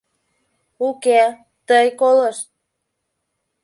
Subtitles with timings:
[0.87, 1.21] —Уке,
[1.67, 2.47] тый колышт.